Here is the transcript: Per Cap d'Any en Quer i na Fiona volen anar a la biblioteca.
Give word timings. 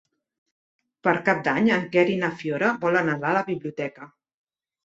Per 1.07 1.13
Cap 1.27 1.43
d'Any 1.47 1.69
en 1.75 1.85
Quer 1.97 2.05
i 2.13 2.17
na 2.23 2.31
Fiona 2.41 2.73
volen 2.87 3.15
anar 3.17 3.31
a 3.33 3.39
la 3.41 3.47
biblioteca. 3.51 4.13